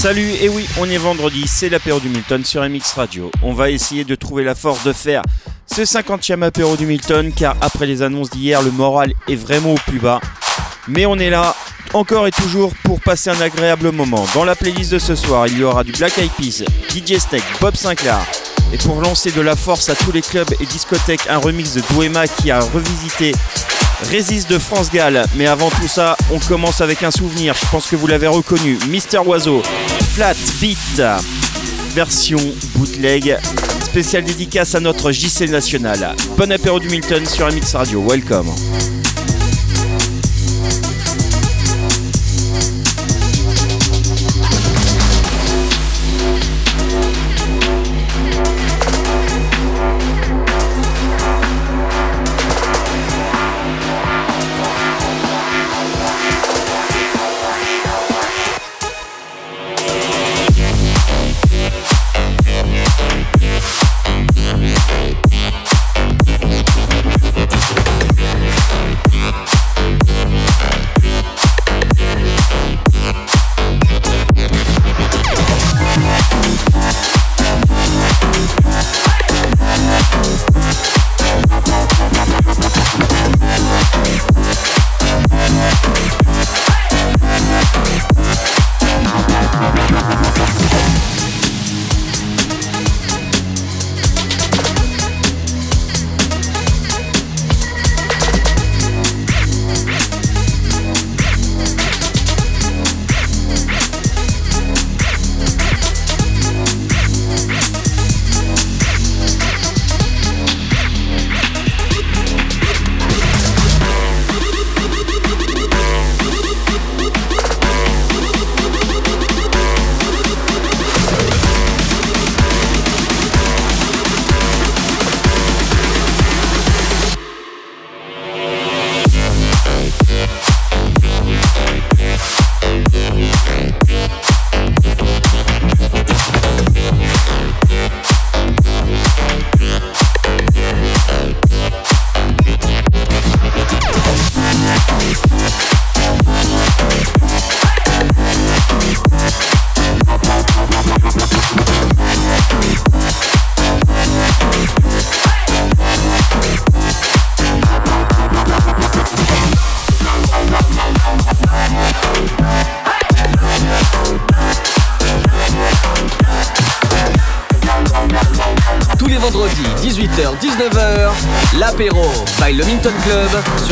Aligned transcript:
Salut, 0.00 0.32
et 0.40 0.48
oui, 0.48 0.66
on 0.78 0.88
est 0.88 0.96
vendredi, 0.96 1.46
c'est 1.46 1.68
l'apéro 1.68 2.00
du 2.00 2.08
Milton 2.08 2.42
sur 2.42 2.66
MX 2.66 2.94
Radio. 2.96 3.30
On 3.42 3.52
va 3.52 3.68
essayer 3.68 4.02
de 4.02 4.14
trouver 4.14 4.44
la 4.44 4.54
force 4.54 4.82
de 4.82 4.94
faire 4.94 5.22
ce 5.66 5.82
50e 5.82 6.42
apéro 6.42 6.74
du 6.74 6.86
Milton, 6.86 7.30
car 7.36 7.54
après 7.60 7.84
les 7.84 8.00
annonces 8.00 8.30
d'hier, 8.30 8.62
le 8.62 8.70
moral 8.70 9.12
est 9.28 9.36
vraiment 9.36 9.74
au 9.74 9.78
plus 9.86 9.98
bas. 9.98 10.18
Mais 10.88 11.04
on 11.04 11.16
est 11.16 11.28
là, 11.28 11.54
encore 11.92 12.26
et 12.26 12.30
toujours, 12.30 12.72
pour 12.82 13.02
passer 13.02 13.28
un 13.28 13.42
agréable 13.42 13.92
moment. 13.92 14.24
Dans 14.34 14.46
la 14.46 14.56
playlist 14.56 14.90
de 14.90 14.98
ce 14.98 15.14
soir, 15.14 15.48
il 15.48 15.58
y 15.58 15.64
aura 15.64 15.84
du 15.84 15.92
Black 15.92 16.16
Eyed 16.16 16.30
Peas, 16.30 16.64
DJ 16.88 17.18
Snake, 17.18 17.44
Bob 17.60 17.76
Sinclair. 17.76 18.20
Et 18.72 18.78
pour 18.78 19.02
lancer 19.02 19.32
de 19.32 19.42
la 19.42 19.54
force 19.54 19.90
à 19.90 19.94
tous 19.94 20.12
les 20.12 20.22
clubs 20.22 20.50
et 20.60 20.64
discothèques, 20.64 21.28
un 21.28 21.36
remix 21.36 21.74
de 21.74 21.82
Douema 21.92 22.26
qui 22.26 22.50
a 22.50 22.60
revisité 22.60 23.34
Résiste 24.08 24.50
de 24.50 24.58
France 24.58 24.90
Gall. 24.90 25.22
Mais 25.36 25.46
avant 25.46 25.70
tout 25.70 25.88
ça, 25.88 26.16
on 26.32 26.38
commence 26.38 26.80
avec 26.80 27.02
un 27.02 27.10
souvenir. 27.10 27.54
Je 27.60 27.66
pense 27.70 27.86
que 27.86 27.96
vous 27.96 28.06
l'avez 28.06 28.26
reconnu. 28.26 28.78
Mister 28.88 29.18
Oiseau, 29.18 29.62
Flat 30.14 30.34
Beat, 30.60 31.02
version 31.94 32.38
bootleg. 32.76 33.38
Spéciale 33.84 34.24
dédicace 34.24 34.74
à 34.74 34.80
notre 34.80 35.10
JC 35.10 35.48
national. 35.48 36.14
Bon 36.36 36.50
apéro 36.52 36.78
du 36.78 36.88
Milton 36.88 37.26
sur 37.26 37.46
MX 37.46 37.74
Radio. 37.74 38.02
Welcome. 38.08 38.46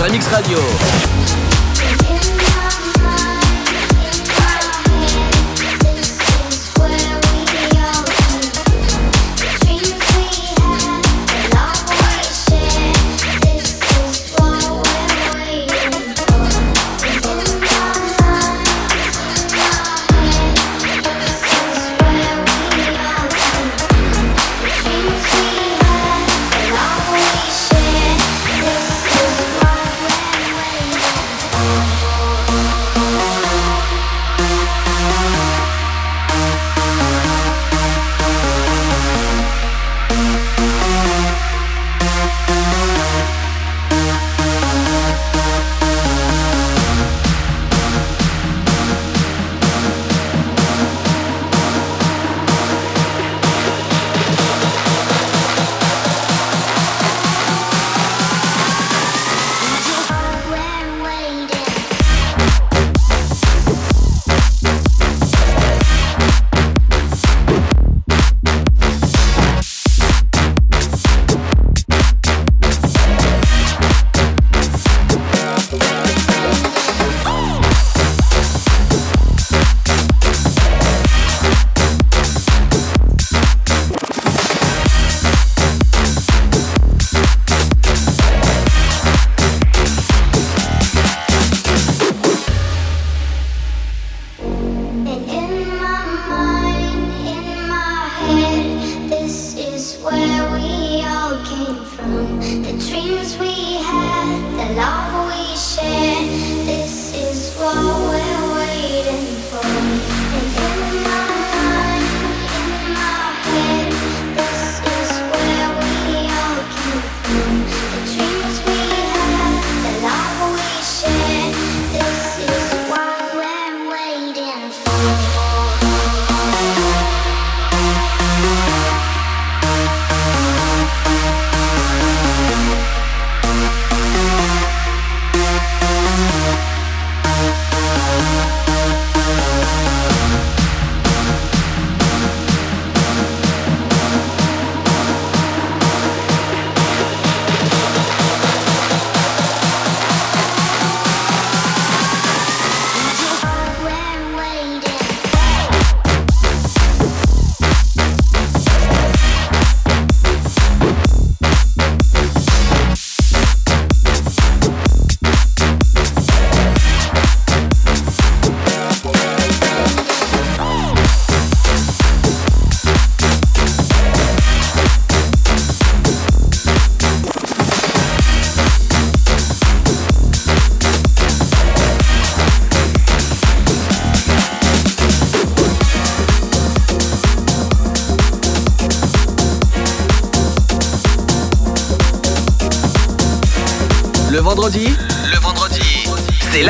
MX 0.08 0.32
Radio. 0.32 0.88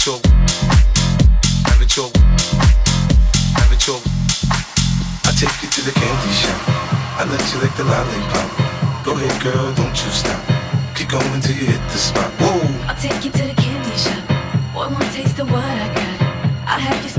I'll 0.00 0.16
take 5.36 5.62
you 5.62 5.68
to 5.68 5.80
the 5.82 5.92
candy 5.92 6.32
shop. 6.32 6.56
I'll 7.18 7.26
let 7.26 7.52
you 7.52 7.60
like 7.60 7.76
the 7.76 7.84
lollipop. 7.84 9.04
Go 9.04 9.12
ahead, 9.12 9.42
girl, 9.42 9.74
don't 9.74 9.90
you 9.90 10.10
stop. 10.10 10.40
Keep 10.94 11.10
going 11.10 11.40
till 11.42 11.54
you 11.54 11.66
hit 11.66 11.82
the 11.90 11.98
spot. 11.98 12.32
I'll 12.88 12.96
take 12.96 13.22
you 13.26 13.30
to 13.30 13.42
the 13.46 13.54
candy 13.60 13.96
shop. 13.98 14.26
Boy, 14.72 14.88
one 14.88 15.12
taste 15.12 15.38
of 15.38 15.50
what 15.50 15.62
I 15.62 15.92
got. 15.92 16.20
I'll 16.66 16.80
have 16.80 17.02
you 17.04 17.10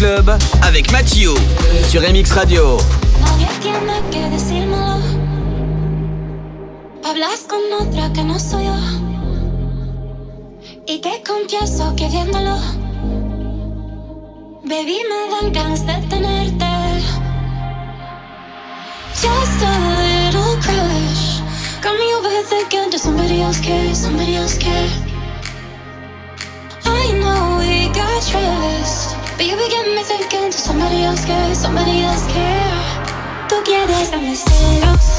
Club 0.00 0.30
avec 0.62 0.90
Mathieu 0.92 1.34
sur 1.86 2.00
MX 2.00 2.32
Radio. 2.32 2.78
Hablas 7.04 7.40
con 7.46 7.60
otra 7.78 8.10
que 8.10 8.24
no 8.24 8.38
soy 8.38 8.64
yo. 8.64 8.76
Y 10.86 11.02
te 11.02 11.22
confieso 11.22 11.94
que 11.96 12.08
viéndolo, 12.08 12.56
baby, 14.64 15.02
me 15.04 15.28
dan 15.30 15.52
ganas 15.52 15.84
de 15.84 15.92
tenerte. 16.08 16.64
Just 19.20 19.62
a 19.62 19.74
little 20.00 20.56
crush. 20.62 21.42
Got 21.82 21.98
me 21.98 22.14
over 22.14 22.42
thinking, 22.48 22.98
somebody 22.98 23.42
else 23.42 23.60
care? 23.60 23.94
Somebody 23.94 24.36
else 24.36 24.56
care? 24.56 24.88
I 26.86 27.12
know 27.20 27.58
we 27.58 27.88
got 27.88 28.22
trust. 28.26 29.09
But 29.40 29.48
you 29.48 29.56
begin 29.56 29.94
me 29.94 30.02
thinking, 30.02 30.50
does 30.50 30.62
somebody 30.62 31.02
else 31.02 31.24
care? 31.24 31.54
Somebody 31.54 32.02
else 32.02 32.26
care? 32.26 33.48
Tú 33.48 33.56
quieres 33.64 34.10
darme 34.10 34.36
celos. 34.36 35.16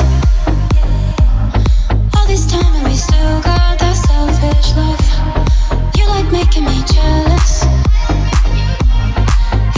All 2.15 2.27
this 2.27 2.45
time 2.45 2.71
and 2.75 2.85
we 2.85 2.95
still 2.95 3.41
got 3.41 3.79
that 3.79 3.95
selfish 3.95 4.75
love. 4.77 5.01
You 5.97 6.05
like 6.05 6.31
making 6.31 6.65
me 6.65 6.83
jealous. 6.85 7.65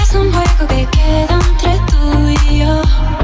Es 0.01 0.13
un 0.13 0.29
juego 0.29 0.67
que 0.67 0.87
queda 0.91 1.39
entre. 1.39 1.79
Tú 1.87 2.27
y 2.27 2.59
yo. 2.59 3.22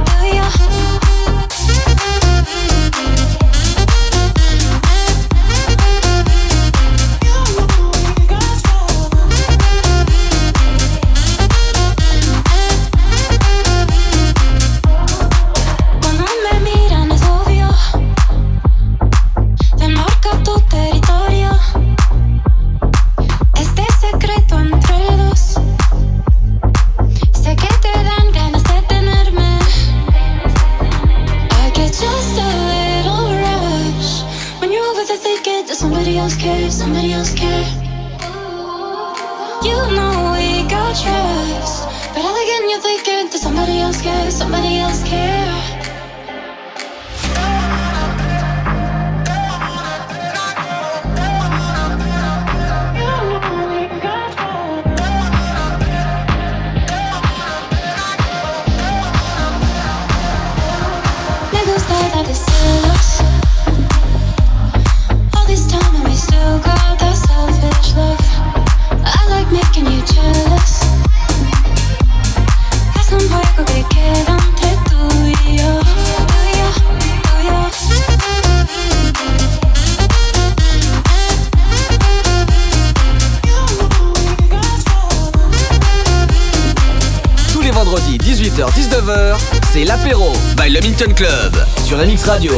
C'est 89.80 89.86
l'apéro 89.86 90.34
by 90.58 90.70
le 90.70 90.82
Minton 90.82 91.14
Club 91.14 91.56
sur 91.86 91.98
MX 91.98 92.24
Radio. 92.26 92.52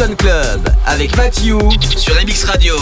Club 0.00 0.66
avec 0.86 1.14
Mathieu 1.14 1.58
sur 1.94 2.14
MX 2.14 2.44
Radio. 2.46 2.74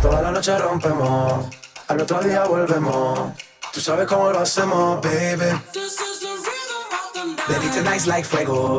Toda 0.00 0.22
la 0.22 0.30
noche 0.30 0.56
rompemos, 0.56 1.44
al 1.88 2.00
otro 2.00 2.22
día 2.22 2.44
volvemos. 2.44 3.32
Tú 3.70 3.80
sabes 3.82 4.06
cómo 4.06 4.30
lo 4.30 4.38
hacemos, 4.40 5.02
baby. 5.02 5.52
Baby, 7.48 7.68
tonight's 7.74 8.06
like 8.06 8.26
fuego. 8.26 8.78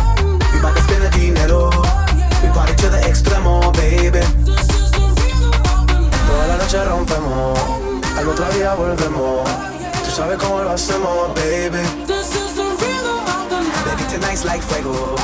some 10.81 11.03
more, 11.03 11.29
baby. 11.35 11.77
This 12.07 12.35
is 12.35 12.55
the 12.55 12.63
rhythm 12.63 13.21
of 13.37 13.49
the 13.51 13.61
night. 13.61 13.85
Baby, 13.85 14.09
tonight's 14.09 14.43
like 14.43 14.63
fuego. 14.63 15.15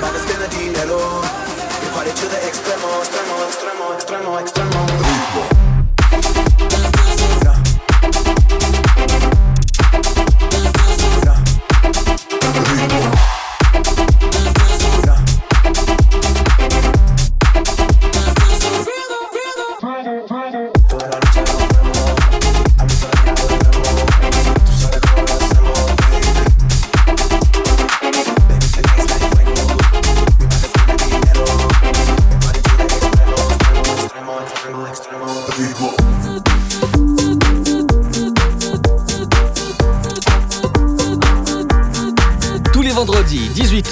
Mi 0.00 0.18
spend 0.24 0.40
the 0.40 0.48
dinero. 0.48 1.20
We 1.82 1.88
party 1.92 2.12
to 2.20 2.26
the 2.32 2.40
extremo, 2.48 2.88
extremo, 3.04 3.36
extremo, 3.46 3.84
extremo, 3.96 4.40
extremo. 4.40 5.05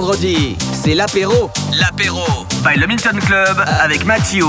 Vendredi, 0.00 0.58
c'est 0.74 0.94
l'apéro. 0.94 1.50
L'apéro 1.80 2.26
by 2.62 2.78
le 2.78 2.86
Milton 2.86 3.18
Club 3.18 3.64
avec 3.80 4.04
Mathieu. 4.04 4.44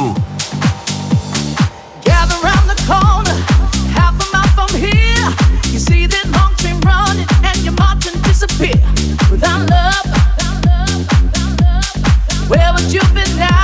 Gather 2.04 2.36
round 2.44 2.68
the 2.68 2.76
corner, 2.86 3.34
half 3.96 4.14
a 4.20 4.26
mile 4.34 4.50
from 4.58 4.76
here. 4.76 5.32
You 5.72 5.80
see 5.80 6.06
that 6.06 6.26
long 6.34 6.54
train 6.58 6.82
running, 6.82 7.26
and 7.46 7.64
your 7.64 7.76
marching 7.80 8.20
disappear 8.24 8.76
without 9.32 9.70
love. 9.70 10.06
Where 12.50 12.74
would 12.74 12.92
you 12.92 13.00
be 13.14 13.24
now? 13.40 13.57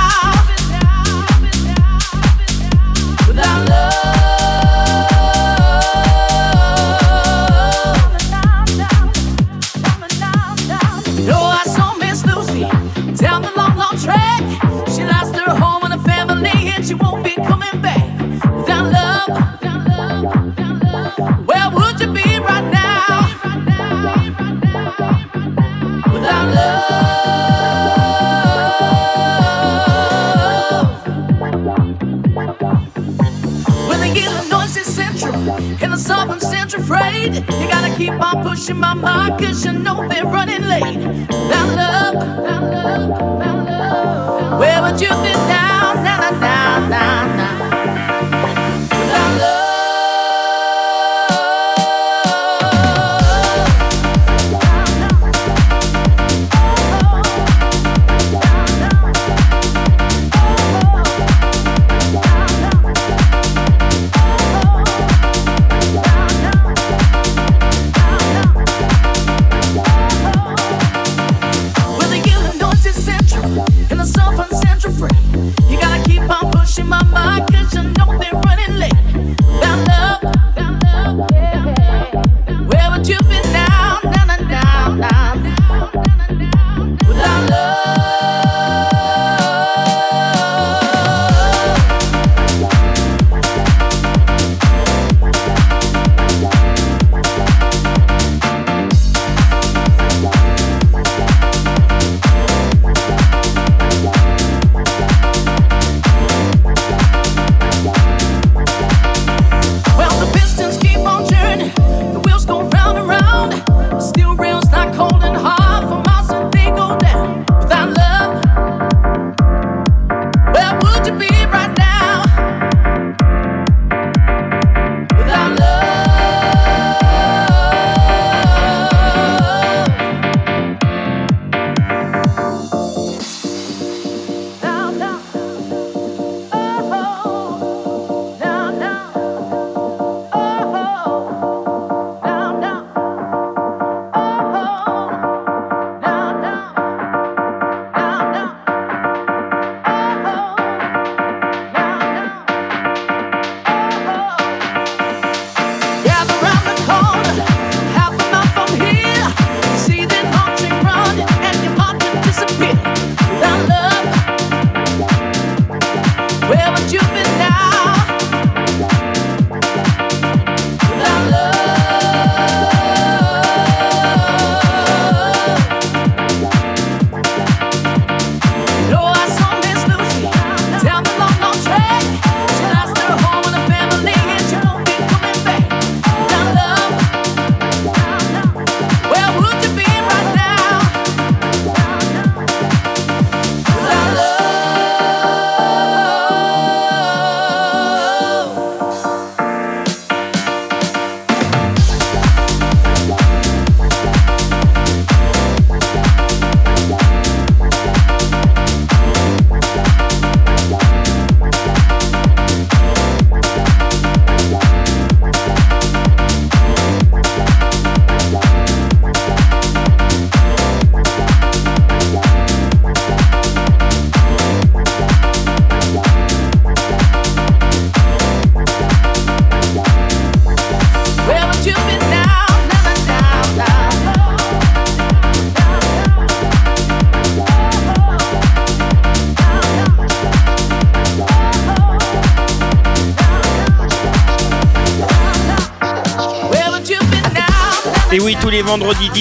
Keep 38.14 38.34
on 38.34 38.42
pushing 38.42 38.78
my 38.78 38.94
mark, 38.94 39.40
cause 39.40 39.64
you 39.64 39.72
know 39.72 40.06
they're 40.08 40.24
running 40.24 40.62
late. 40.62 40.96
Without 40.96 41.76
love, 41.76 42.14
without 42.14 42.62
love, 42.62 43.08
without 43.08 43.66
love. 43.66 44.60
Where 44.60 44.82
would 44.82 45.00
you 45.00 45.08
be 45.08 45.32
now, 45.48 45.94
now, 45.94 46.18
now, 46.18 46.30
now, 46.30 46.88
now, 46.88 46.88
now? 46.88 47.23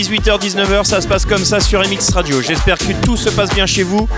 18h-19h, 0.04 0.84
ça 0.84 1.00
se 1.00 1.08
passe 1.08 1.26
comme 1.26 1.46
ça 1.46 1.62
sur 1.62 1.80
MX 1.80 2.12
Radio. 2.14 2.42
J'espère 2.42 2.78
que 2.78 2.92
tout 3.06 3.16
se 3.16 3.30
passe 3.30 3.52
bien 3.52 3.66
chez 3.66 3.84
vous. 3.84 4.10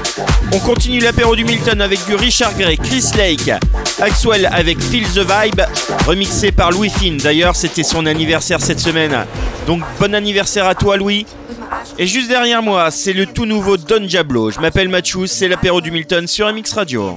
On 0.52 0.58
continue 0.58 1.00
l'apéro 1.00 1.36
du 1.36 1.45
Milton 1.45 1.80
avec 1.80 2.04
du 2.08 2.15
Richard 2.15 2.58
Gray, 2.58 2.76
Chris 2.76 3.12
Lake, 3.15 3.52
Axwell 4.02 4.50
avec 4.52 4.82
Feel 4.82 5.04
the 5.04 5.19
Vibe, 5.19 5.62
remixé 6.08 6.52
par 6.52 6.71
Louis 6.71 6.89
Finn. 6.89 7.17
D'ailleurs, 7.17 7.56
c'était 7.56 7.84
son 7.84 8.08
anniversaire 8.08 8.62
cette 8.62 8.80
semaine. 8.80 9.28
Donc 9.67 9.84
bon 10.00 10.15
anniversaire 10.15 10.65
à 10.65 10.74
toi 10.74 10.98
Louis. 10.98 11.28
Et 12.00 12.08
juste 12.08 12.30
derrière 12.30 12.63
moi, 12.63 12.89
c'est 12.89 13.13
le 13.13 13.28
tout 13.28 13.45
nouveau 13.45 13.78
Don 13.78 14.00
Diablo. 14.00 14.50
Je 14.50 14.60
m'appelle 14.60 14.89
Mathieu, 14.89 15.28
c'est 15.28 15.48
l'apéro 15.48 15.82
du 15.82 15.91
Milton 15.91 16.26
sur 16.28 16.52
MX 16.52 16.74
Radio. 16.74 17.15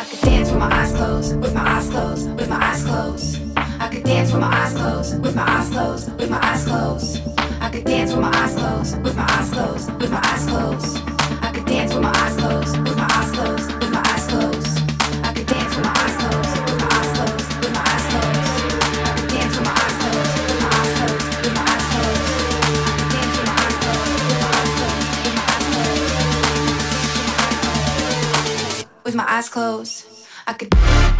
I 0.00 0.04
could 0.04 0.20
dance 0.20 0.48
with 0.48 0.58
my 0.58 0.72
eyes 0.72 0.92
closed, 0.94 1.36
with 1.42 1.52
my 1.52 1.60
eyes 1.60 1.90
closed, 1.90 2.34
with 2.34 2.48
my 2.48 2.56
eyes 2.56 2.84
closed. 2.84 3.38
I 3.54 3.88
could 3.92 4.02
dance 4.02 4.32
with 4.32 4.40
my 4.40 4.46
eyes 4.46 4.72
closed, 4.72 5.22
with 5.22 5.34
my 5.36 5.42
eyes 5.42 5.68
closed, 5.68 6.18
with 6.18 6.30
my 6.30 6.40
eyes 6.42 6.64
closed. 6.64 7.22
I 7.60 7.68
could 7.68 7.84
dance 7.84 8.12
with 8.12 8.22
my 8.22 8.32
eyes 8.34 8.54
closed, 8.54 9.02
with 9.02 9.14
my 9.14 9.26
eyes 9.28 9.50
closed, 9.50 10.00
with 10.00 10.10
my 10.10 10.20
eyes 10.24 10.46
closed. 10.46 10.99
with 29.10 29.16
my 29.16 29.28
eyes 29.28 29.48
closed. 29.48 30.06
I 30.46 30.52
could. 30.52 31.19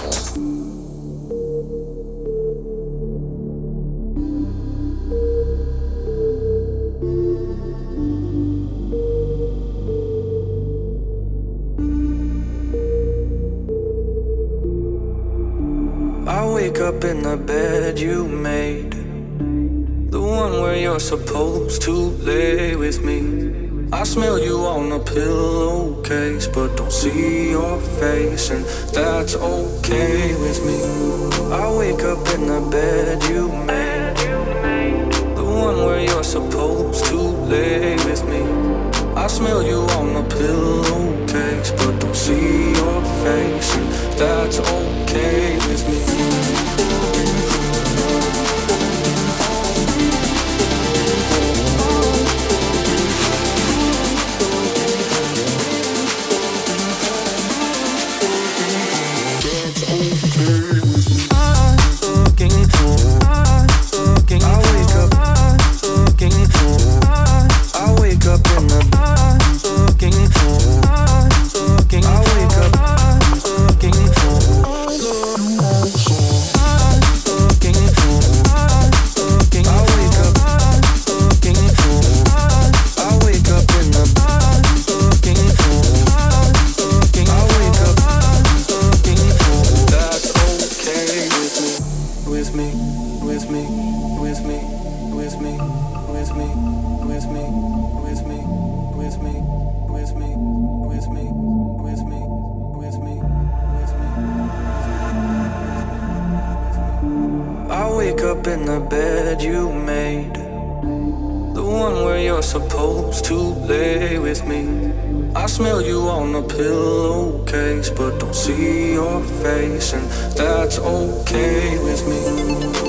never 112.41 112.59
supposed 112.59 113.25
to 113.25 113.35
lay 113.35 114.17
with 114.17 114.45
me. 114.47 114.91
I 115.35 115.45
smell 115.45 115.81
you 115.81 115.99
on 116.09 116.33
the 116.33 116.41
pillowcase, 116.41 117.89
but 117.89 118.19
don't 118.19 118.35
see 118.35 118.93
your 118.93 119.21
face, 119.43 119.93
and 119.93 120.05
that's 120.35 120.79
okay 120.79 121.77
with 121.83 122.01
me. 122.07 122.21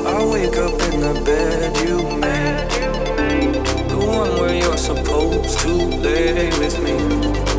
I 0.07 0.25
wake 0.33 0.57
up 0.57 0.81
in 0.93 1.01
the 1.01 1.15
bed 1.25 1.77
you 1.87 1.99
made, 2.25 2.71
the 3.91 3.99
one 3.99 4.33
where 4.41 4.55
you're 4.55 4.79
supposed 4.91 5.59
to 5.61 5.73
lay 6.07 6.49
with 6.59 6.77
me. 6.83 6.97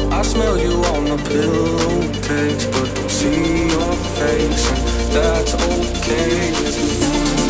I 0.10 0.22
smell 0.24 0.58
you 0.58 0.74
on 0.94 1.06
the 1.06 1.18
pillowcase, 1.30 2.66
but 2.74 2.88
don't 2.96 3.12
see 3.12 3.68
your 3.76 3.94
face, 4.18 4.66
and 4.72 4.82
that's 5.16 5.54
okay 5.54 6.52
with 6.64 6.78
me. 7.38 7.43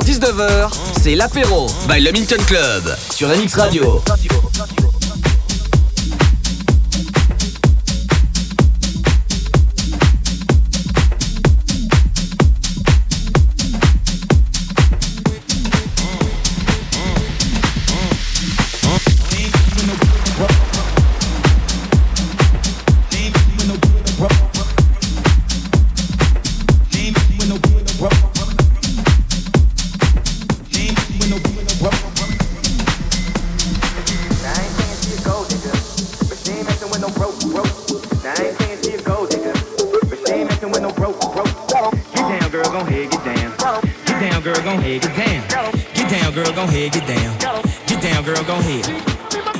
18h-19h, 0.00 0.70
c'est 1.00 1.14
l'apéro 1.14 1.66
by 1.88 2.00
le 2.00 2.10
Club 2.46 2.96
sur 3.10 3.28
MX 3.28 3.54
Radio. 3.56 4.02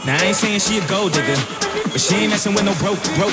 Now 0.04 0.20
I 0.20 0.28
ain't 0.28 0.36
saying 0.36 0.60
she 0.60 0.76
a 0.76 0.84
gold 0.84 1.16
digger, 1.16 1.40
but 1.88 1.96
she 1.96 2.14
ain't 2.16 2.28
messing 2.28 2.52
with 2.52 2.64
no 2.68 2.76
broke, 2.76 3.00
broke. 3.16 3.32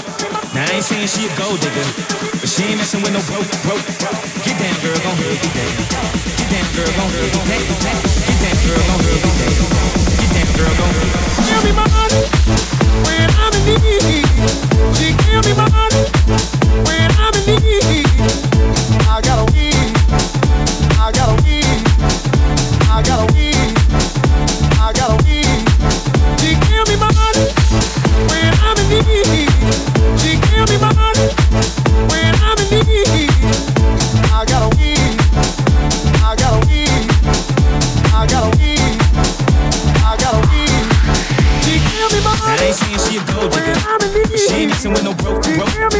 Now 0.55 0.63
I 0.63 0.79
ain't 0.79 0.87
saying 0.87 1.11
she 1.11 1.27
a 1.27 1.31
gold 1.35 1.59
digger, 1.59 1.83
but 2.39 2.47
she 2.47 2.63
ain't 2.63 2.79
messing 2.79 3.03
with 3.03 3.11
no 3.11 3.19
broke, 3.27 3.43
broke. 3.67 3.83
Get 4.47 4.55
down, 4.55 4.71
girl, 4.79 4.95
gon' 5.03 5.19
head, 5.19 5.35
get 5.35 5.51
down. 5.51 5.71
Get 6.39 6.47
down, 6.47 6.67
girl, 6.71 6.91
gon' 6.95 7.11
head, 7.11 7.27
get 7.27 7.43
down. 7.43 7.99
Get 8.23 8.39
down, 8.39 8.55
girl, 8.63 8.83
gon' 8.87 9.03
head, 9.03 9.19
get 9.19 9.35
down. 9.35 9.59
Get 10.15 10.31
down, 10.31 10.47
girl, 10.55 10.73
gon' 10.79 10.95
head. 10.95 11.11
Give 11.43 11.59
me 11.67 11.71
money 11.75 12.23
when 13.03 13.27
I'm 13.35 13.51
in 13.67 13.79
need. 13.83 14.23
She 14.95 15.11
give 15.11 15.43
me 15.43 15.53
money 15.59 16.03
when 16.87 17.07
I'm 17.19 17.35
in 17.51 17.59
need. 17.67 18.07
I 19.11 19.19
got 19.19 19.43
a 19.43 19.70
I 23.01 23.03
gotta 23.03 23.40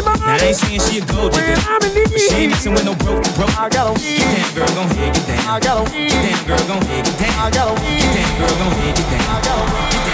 Now 0.02 0.38
I 0.38 0.40
ain't 0.42 0.56
saying 0.56 0.82
she 0.82 1.00
a 1.00 1.06
gold 1.06 1.34
digger, 1.34 1.54
when 1.54 1.68
I'm 1.68 1.84
in 1.86 2.10
but 2.10 2.20
she 2.20 2.36
ain't 2.36 2.52
messing 2.52 2.74
with 2.74 2.86
no 2.86 2.96
broke, 2.96 3.24
broke. 3.36 3.54
I 3.58 3.70
got 3.70 3.90
a 3.90 4.00
Get 4.00 4.26
down, 4.26 4.50
girl, 4.56 4.72
gon' 4.76 4.90
head, 4.98 5.14
get 5.14 5.28
down. 5.28 5.48
I 5.48 5.60
got 5.60 5.82
a 5.82 5.92
Get 5.92 6.22
down, 6.22 6.42
girl, 6.48 6.64
gon' 6.68 6.82
head, 6.90 7.06
get 7.06 7.18
down. 7.20 7.36
I 7.38 7.50
got 7.52 7.70
a 7.70 7.74
Get 7.82 8.14
down, 8.16 8.32
girl, 8.40 8.56
gon' 8.58 8.72
head, 8.82 8.96
get 8.96 9.10
down. 9.12 9.26
I 9.30 9.42
got 9.42 9.58
a 9.58 9.64
weed. 9.70 9.92
Get 9.92 10.06
down, 10.06 10.11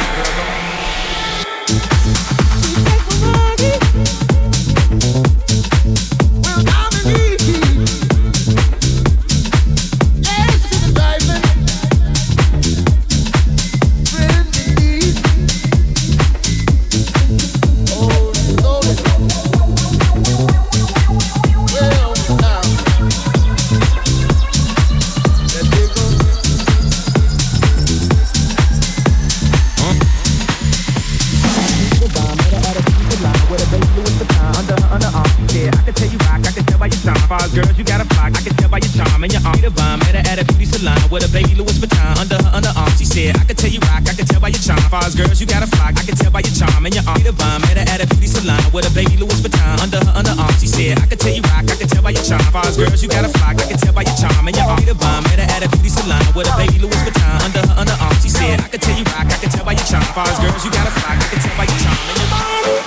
Girls, 60.47 60.63
you 60.63 60.71
gotta 60.71 60.91
fly. 60.91 61.11
I 61.11 61.27
can 61.27 61.39
tell 61.43 61.57
by 61.59 61.67
your 61.67 61.79
charm 61.83 61.99
and 62.07 62.17
your 62.23 62.31
body. 62.31 62.79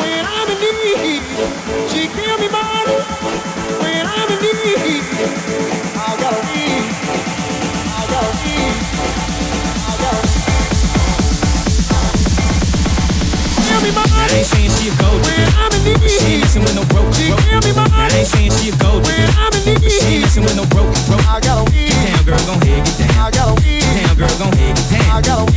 When 0.00 0.24
I'm 0.24 0.48
in 0.48 0.56
need, 0.64 1.20
she 1.92 2.08
give 2.08 2.40
me 2.40 2.48
body. 2.48 2.96
When 3.76 4.08
I'm 4.08 4.30
in 4.32 4.40
need, 4.40 5.04
I 6.00 6.16
gotta 6.16 6.40
read. 6.48 6.88
I 7.92 8.08
gotta 8.08 8.32
read. 8.40 8.72
I 9.84 9.94
gotta 10.00 10.28
ain't 14.32 14.46
saying 14.46 14.72
she 14.80 14.88
a 14.88 14.94
gold 14.96 15.20
digger. 15.22 16.08
She 16.08 16.24
ain't 16.24 16.40
messing 16.40 16.62
with 16.62 16.74
no 16.74 16.84
broke. 16.88 17.12
broke. 17.12 17.44
I 17.92 18.08
ain't 18.16 18.28
saying 18.28 18.52
she 18.56 18.70
a 18.70 18.76
gold 18.80 19.04
digger. 19.04 19.90
She 19.90 20.06
ain't 20.08 20.22
messing 20.22 20.44
with 20.44 20.56
no 20.56 20.64
broke. 20.72 20.88
broke. 21.04 21.20
I 21.28 21.40
gotta 21.40 21.70
get 21.70 21.92
down, 21.92 22.24
girl, 22.24 22.40
gon' 22.48 22.60
head, 22.64 22.80
get 22.80 22.96
down. 22.96 23.12
I 23.12 23.30
gotta 23.30 23.60
get 23.60 23.84
down, 23.84 24.16
girl, 24.16 24.34
gon' 24.40 24.52
head, 24.56 24.76
get 24.76 24.88
down. 24.88 25.10
I 25.12 25.20
gotta 25.20 25.52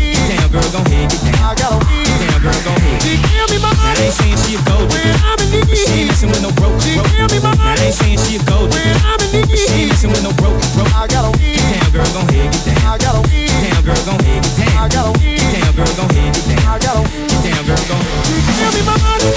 girl, 0.51 0.67
gon' 0.75 0.85
hit 0.91 1.07
get 1.07 1.21
down. 1.23 1.39
I 1.39 1.55
gotta 1.55 1.79
eat. 1.95 2.11
Damn 2.19 2.43
girl, 2.43 2.61
gon' 2.67 2.79
hit 2.83 2.99
She 3.01 3.15
give 3.15 3.47
me 3.47 3.57
my 3.63 3.71
money. 3.71 3.95
I 3.95 4.11
ain't 4.11 4.13
saying 4.13 4.37
she 4.43 4.59
a 4.59 4.61
gold 4.67 4.91
digger. 4.91 5.07
When 5.07 5.23
I'm 5.23 5.39
in 5.39 5.63
need. 5.63 5.79
She 5.79 6.03
ain't 6.03 6.07
messing 6.11 6.29
with 6.29 6.43
no 6.43 6.51
broke. 6.59 6.75
She 6.83 6.99
give 6.99 7.31
me 7.31 7.39
my 7.39 7.55
money. 7.55 7.79
Ain't 7.79 7.95
saying 7.95 8.19
she 8.27 8.35
a 8.35 8.43
gold 8.43 8.67
digger. 8.69 8.83
When 8.83 9.07
I'm 9.07 9.21
in 9.31 9.47
need. 9.47 9.55
She 9.55 9.71
ain't 9.71 9.89
messing 9.95 10.11
with 10.11 10.23
no 10.27 10.31
broke. 10.35 10.59
Broke. 10.75 10.91
I 10.91 11.07
got 11.07 11.23
a 11.23 11.31
eat. 11.39 11.55
Get 11.55 11.67
down 11.71 11.89
girl, 11.95 12.09
gon' 12.11 12.27
hit 12.35 12.51
get 12.51 12.63
down. 12.67 12.83
I 12.83 12.95
got 12.99 13.15
a 13.15 13.21
eat. 13.31 13.47
Get 13.47 13.59
down 13.63 13.81
girl, 13.87 14.01
gon' 14.03 14.19
hit 14.27 14.43
get 14.43 14.55
down. 14.59 14.75
I 14.75 14.85
got 14.91 15.07
a 15.07 15.11
eat. 15.23 15.39
Get 15.39 15.49
down 15.55 15.71
girl, 15.71 15.93
gon' 15.95 16.11
hit 16.11 16.29
get 16.35 16.45
down. 16.51 16.63
I 16.67 16.75
got 16.83 16.99
a 16.99 17.03
eat. 17.07 17.31
Get 17.31 17.41
down 17.47 17.63
girl, 17.63 17.83
go 17.87 17.95
ahead. 17.95 18.27
She 18.27 18.35
give 18.59 18.71
me 18.75 18.81
my 18.83 18.95
money. 18.99 19.31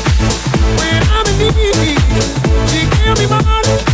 When 0.83 1.01
I'm 1.15 1.27
in 1.31 1.55
need. 1.55 1.99
She 2.75 2.81
give 2.91 3.15
me 3.23 3.27
my 3.31 3.39
money. 3.39 3.94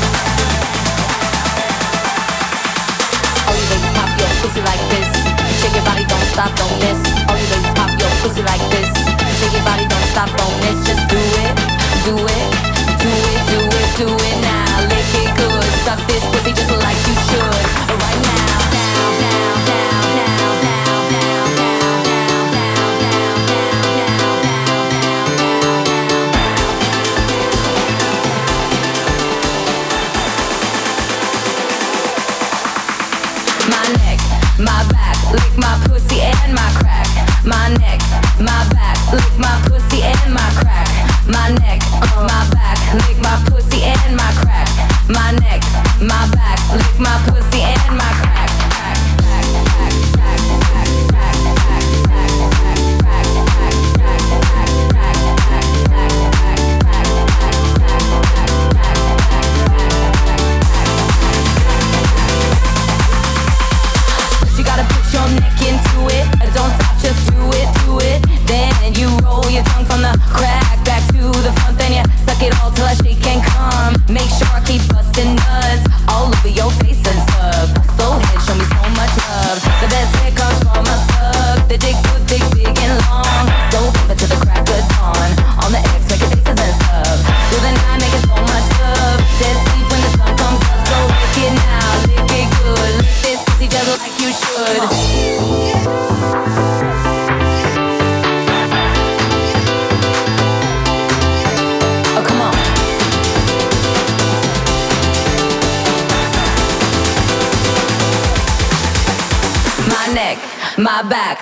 my 44.15 44.31
crack, 44.41 44.69
my 45.07 45.31
neck, 45.43 45.61
my 46.01 46.27
back, 46.33 46.59
lick 46.73 46.99
my 46.99 47.15
pussy 47.27 47.61
and 47.61 47.97
my 47.97 48.11
crack, 48.21 48.49
crack, 48.73 48.97
crack, 49.21 49.45
crack, 49.53 49.93
crack. 50.13 50.40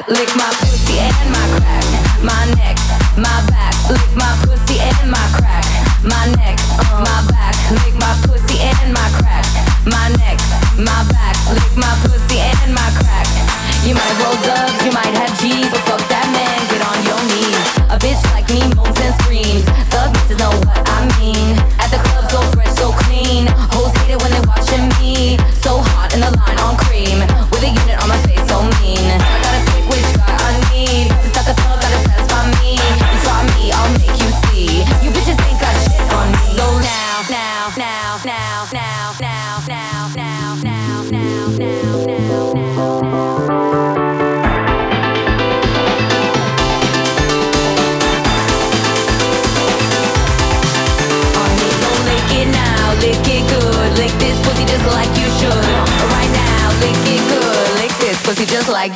lick 0.09 0.35
my 0.35 0.68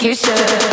you 0.03 0.13
should. 0.13 0.72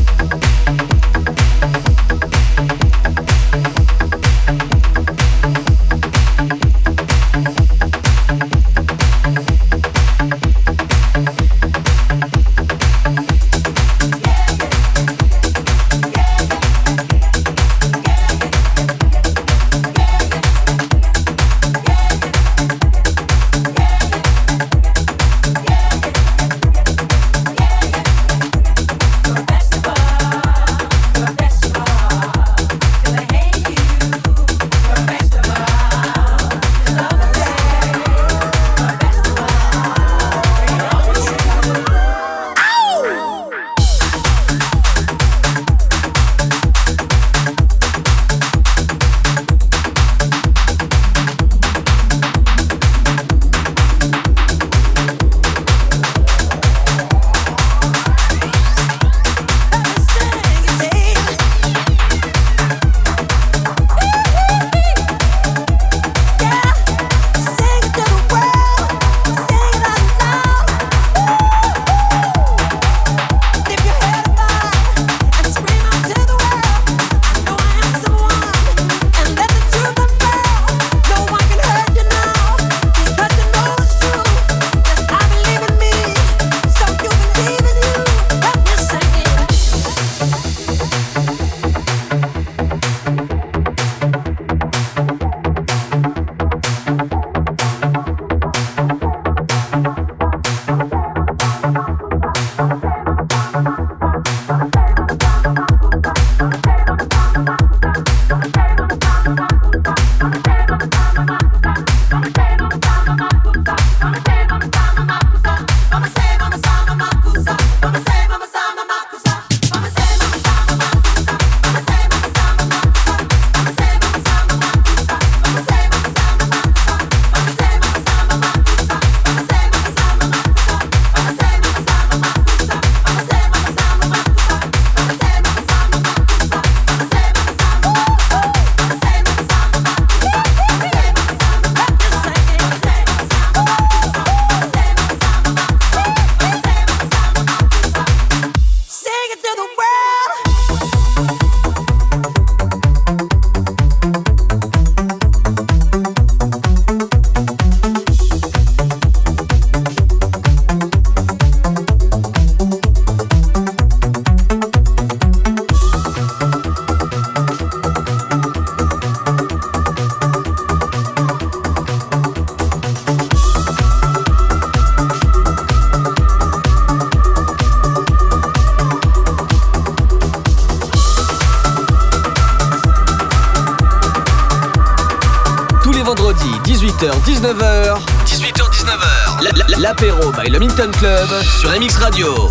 Club 191.01 191.41
sur 191.41 191.71
MX 191.71 191.97
Radio. 191.97 192.50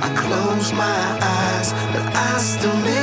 I 0.00 0.08
close 0.16 0.72
my 0.72 1.02
eyes, 1.20 1.72
but 1.92 2.06
I 2.16 2.38
still 2.38 2.76
miss 2.76 3.01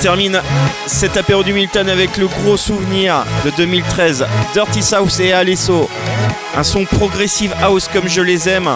termine 0.00 0.40
cet 0.86 1.18
apéro 1.18 1.42
du 1.42 1.52
Milton 1.52 1.86
avec 1.90 2.16
le 2.16 2.26
gros 2.26 2.56
souvenir 2.56 3.22
de 3.44 3.50
2013. 3.50 4.24
Dirty 4.54 4.82
South 4.82 5.20
et 5.20 5.34
Alesso. 5.34 5.90
Un 6.56 6.62
son 6.62 6.86
progressive 6.86 7.54
house 7.60 7.86
comme 7.92 8.08
je 8.08 8.22
les 8.22 8.48
aime. 8.48 8.70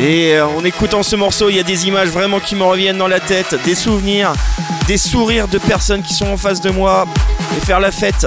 Et 0.00 0.32
euh, 0.32 0.46
en 0.46 0.64
écoutant 0.64 1.02
ce 1.02 1.14
morceau, 1.14 1.50
il 1.50 1.56
y 1.56 1.58
a 1.58 1.62
des 1.62 1.88
images 1.88 2.08
vraiment 2.08 2.40
qui 2.40 2.54
me 2.54 2.62
reviennent 2.62 2.96
dans 2.96 3.08
la 3.08 3.20
tête, 3.20 3.54
des 3.66 3.74
souvenirs, 3.74 4.32
des 4.86 4.96
sourires 4.96 5.46
de 5.46 5.58
personnes 5.58 6.02
qui 6.02 6.14
sont 6.14 6.28
en 6.28 6.38
face 6.38 6.62
de 6.62 6.70
moi 6.70 7.06
et 7.56 7.66
faire 7.66 7.80
la 7.80 7.92
fête. 7.92 8.26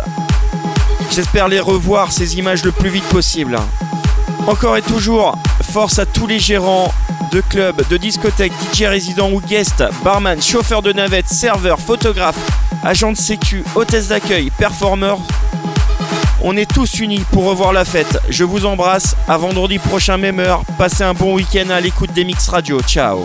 J'espère 1.11 1.47
les 1.47 1.59
revoir, 1.59 2.11
ces 2.11 2.37
images, 2.37 2.63
le 2.63 2.71
plus 2.71 2.89
vite 2.89 3.05
possible. 3.05 3.57
Encore 4.45 4.77
et 4.77 4.83
toujours, 4.83 5.35
force 5.71 5.97
à 5.97 6.05
tous 6.05 6.27
les 6.27 6.39
gérants 6.39 6.93
de 7.31 7.41
clubs, 7.41 7.81
de 7.89 7.97
discothèques, 7.97 8.53
DJ 8.73 8.83
résidents 8.83 9.31
ou 9.31 9.41
guests, 9.41 9.83
barman, 10.03 10.41
chauffeurs 10.41 10.81
de 10.81 10.91
navette, 10.91 11.27
serveurs, 11.27 11.79
photographes, 11.79 12.37
agents 12.83 13.11
de 13.11 13.17
sécu, 13.17 13.63
hôtesses 13.75 14.09
d'accueil, 14.09 14.51
performeurs. 14.51 15.19
On 16.43 16.57
est 16.57 16.69
tous 16.71 16.99
unis 16.99 17.23
pour 17.31 17.45
revoir 17.45 17.71
la 17.73 17.85
fête. 17.85 18.19
Je 18.29 18.43
vous 18.43 18.65
embrasse. 18.65 19.15
À 19.27 19.37
vendredi 19.37 19.77
prochain, 19.77 20.17
même 20.17 20.39
heure. 20.39 20.63
Passez 20.77 21.03
un 21.03 21.13
bon 21.13 21.35
week-end 21.35 21.69
à 21.69 21.79
l'écoute 21.79 22.13
des 22.13 22.23
Mix 22.23 22.47
Radio. 22.47 22.81
Ciao. 22.81 23.23